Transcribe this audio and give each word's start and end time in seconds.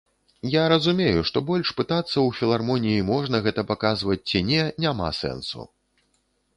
Я 0.51 0.61
разумею, 0.71 1.21
што 1.31 1.37
больш 1.49 1.73
пытацца 1.83 2.01
ў 2.01 2.29
філармоніі, 2.39 3.05
можна 3.13 3.45
гэта 3.49 3.67
паказваць 3.75 4.21
ці 4.29 4.45
не, 4.53 4.61
няма 4.87 5.07
сэнсу. 5.23 5.61